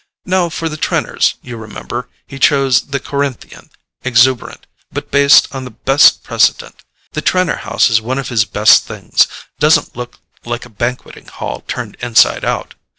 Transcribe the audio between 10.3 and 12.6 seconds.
like a banqueting hall turned inside